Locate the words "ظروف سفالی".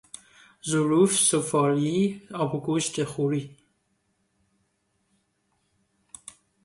0.69-2.27